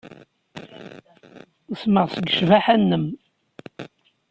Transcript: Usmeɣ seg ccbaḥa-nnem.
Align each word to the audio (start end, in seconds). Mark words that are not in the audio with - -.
Usmeɣ 1.71 2.05
seg 2.15 2.25
ccbaḥa-nnem. 2.35 3.05